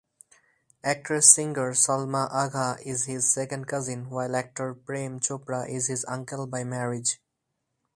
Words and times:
Actress-singer 0.83 1.73
Salma 1.73 2.27
Agha 2.33 2.77
is 2.83 3.05
his 3.05 3.31
second 3.31 3.67
cousin, 3.67 4.09
while 4.09 4.35
actor 4.35 4.73
Prem 4.73 5.19
Chopra 5.19 5.69
is 5.69 5.89
his 5.89 6.03
uncle-by-marriage. 6.07 7.19